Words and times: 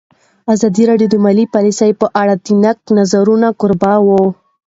ازادي 0.53 0.83
راډیو 0.89 1.11
د 1.11 1.15
مالي 1.25 1.45
پالیسي 1.53 1.91
په 2.01 2.07
اړه 2.21 2.33
د 2.45 2.47
نقدي 2.63 2.91
نظرونو 2.99 3.47
کوربه 3.59 3.93
وه. 4.07 4.23